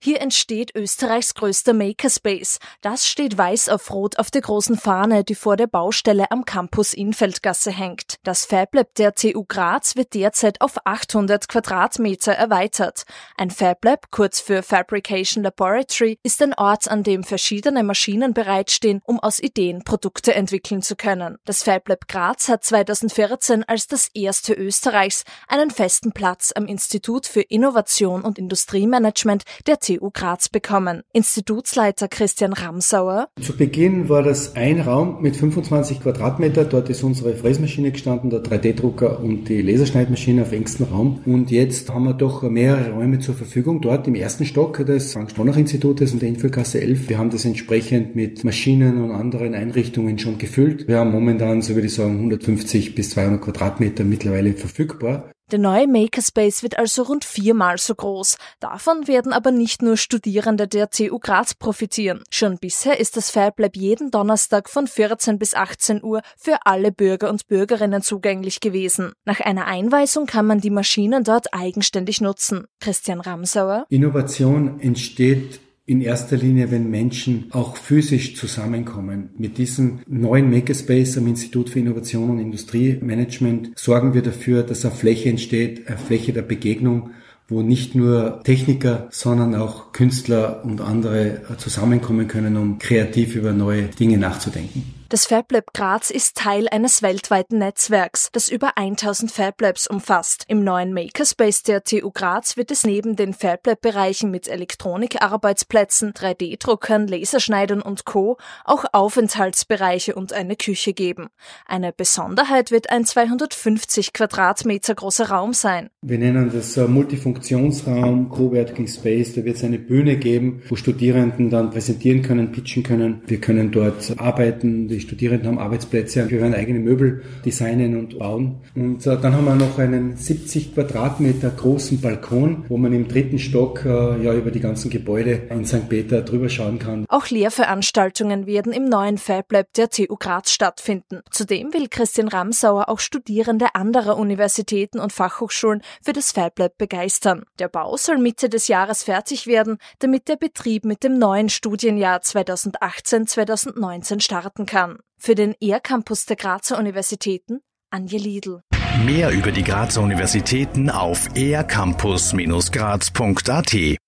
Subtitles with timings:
[0.00, 2.60] Hier entsteht Österreichs größter Makerspace.
[2.82, 6.94] Das steht weiß auf rot auf der großen Fahne, die vor der Baustelle am Campus
[6.94, 8.14] Infeldgasse hängt.
[8.22, 13.02] Das FabLab der TU Graz wird derzeit auf 800 Quadratmeter erweitert.
[13.36, 19.18] Ein FabLab, kurz für Fabrication Laboratory, ist ein Ort, an dem verschiedene Maschinen bereitstehen, um
[19.18, 21.38] aus Ideen Produkte entwickeln zu können.
[21.44, 27.42] Das FabLab Graz hat 2014 als das erste Österreichs einen festen Platz am Institut für
[27.42, 31.02] Innovation und Industriemanagement der TU Graz bekommen.
[31.14, 33.28] Institutsleiter Christian Ramsauer.
[33.40, 36.64] Zu Beginn war das ein Raum mit 25 Quadratmeter.
[36.64, 41.20] Dort ist unsere Fräsmaschine gestanden, der 3D-Drucker und die Laserschneidmaschine auf engstem Raum.
[41.24, 43.80] Und jetzt haben wir doch mehrere Räume zur Verfügung.
[43.80, 47.08] Dort im ersten Stock des Frank-Stronach-Institutes in der Infogasse 11.
[47.08, 50.86] Wir haben das entsprechend mit Maschinen und anderen Einrichtungen schon gefüllt.
[50.86, 55.30] Wir haben momentan, so würde ich sagen, 150 bis 200 Quadratmeter mittlerweile verfügbar.
[55.50, 58.36] Der neue Makerspace wird also rund viermal so groß.
[58.60, 62.22] Davon werden aber nicht nur Studierende der TU Graz profitieren.
[62.30, 67.30] Schon bisher ist das FabLab jeden Donnerstag von 14 bis 18 Uhr für alle Bürger
[67.30, 69.12] und Bürgerinnen zugänglich gewesen.
[69.24, 72.66] Nach einer Einweisung kann man die Maschinen dort eigenständig nutzen.
[72.80, 73.86] Christian Ramsauer.
[73.88, 79.30] Innovation entsteht in erster Linie, wenn Menschen auch physisch zusammenkommen.
[79.38, 84.94] Mit diesem neuen Makerspace am Institut für Innovation und Industriemanagement sorgen wir dafür, dass eine
[84.94, 87.12] Fläche entsteht, eine Fläche der Begegnung,
[87.48, 93.84] wo nicht nur Techniker, sondern auch Künstler und andere zusammenkommen können, um kreativ über neue
[93.84, 94.82] Dinge nachzudenken.
[95.10, 100.44] Das FabLab Graz ist Teil eines weltweiten Netzwerks, das über 1000 FabLabs umfasst.
[100.48, 107.80] Im neuen Makerspace der TU Graz wird es neben den FabLab-Bereichen mit Elektronikarbeitsplätzen, 3D-Druckern, Laserschneidern
[107.80, 108.36] und Co.
[108.66, 111.28] auch Aufenthaltsbereiche und eine Küche geben.
[111.64, 115.88] Eine Besonderheit wird ein 250 Quadratmeter großer Raum sein.
[116.02, 119.32] Wir nennen das Multifunktionsraum, Coworking Space.
[119.32, 123.22] Da wird es eine Bühne geben, wo Studierenden dann präsentieren können, pitchen können.
[123.26, 128.56] Wir können dort arbeiten, die Studierenden haben Arbeitsplätze, wir werden eigene Möbel designen und bauen.
[128.74, 133.38] Und äh, dann haben wir noch einen 70 Quadratmeter großen Balkon, wo man im dritten
[133.38, 135.88] Stock äh, ja über die ganzen Gebäude in St.
[135.88, 137.06] Peter drüber schauen kann.
[137.08, 141.20] Auch Lehrveranstaltungen werden im neuen FabLab der TU Graz stattfinden.
[141.30, 147.44] Zudem will Christian Ramsauer auch Studierende anderer Universitäten und Fachhochschulen für das FabLab begeistern.
[147.60, 152.18] Der Bau soll Mitte des Jahres fertig werden, damit der Betrieb mit dem neuen Studienjahr
[152.18, 154.87] 2018-2019 starten kann kann.
[155.20, 157.58] Für den ER-Campus der Grazer Universitäten
[157.90, 158.62] Anja Liedl.
[159.04, 163.98] Mehr über die Grazer Universitäten auf ercampus-graz.at